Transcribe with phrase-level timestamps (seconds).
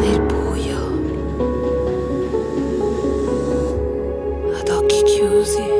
[0.00, 0.80] Nel buio.
[4.58, 5.74] Ad occhi chiusi.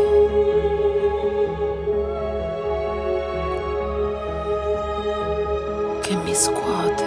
[6.06, 7.04] che mi scuote.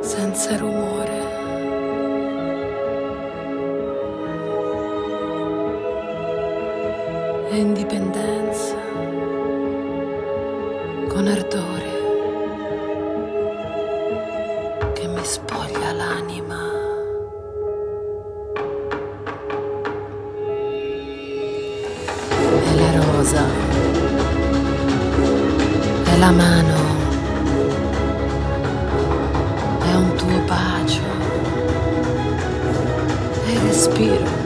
[0.00, 1.11] Senza rumore.
[7.52, 8.74] E indipendenza.
[11.06, 11.90] Con ardore.
[14.94, 16.60] Che mi spoglia l'anima.
[22.70, 23.44] È la rosa.
[26.04, 26.78] È la mano.
[29.78, 31.02] È un tuo bacio.
[33.44, 34.41] È il respiro.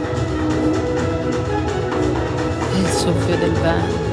[3.06, 4.05] È il soffio del vento.